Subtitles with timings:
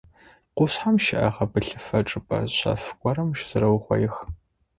[0.55, 4.15] Къушъхьэм щыӏэ гъэбылъыгъэ чӏыпӏэ шъэф горэм щызэрэугъоигъэх.